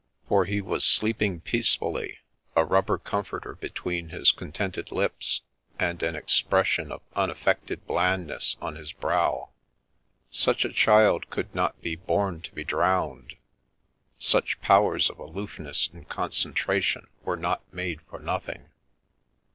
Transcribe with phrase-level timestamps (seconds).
[0.27, 2.17] For he was sleeping peacefully,
[2.55, 5.41] a rubbei comforter between his contented lips,
[5.77, 9.51] and an expressioi of unaffected blandness on his brow.
[10.31, 13.35] Such a child coulc not be born to be drowned;
[14.17, 18.69] such powers of aloofness an< concentration were not made for nothing!